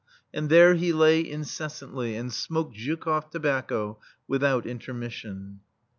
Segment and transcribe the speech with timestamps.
[0.33, 5.59] And there he lay incessantly, and smoked Zhukoff tobacco without intermission.